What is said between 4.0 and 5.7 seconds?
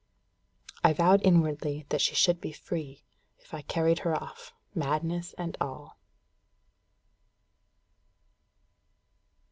off, madness and